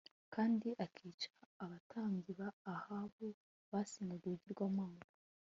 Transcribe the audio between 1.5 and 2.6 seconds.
abatambyi ba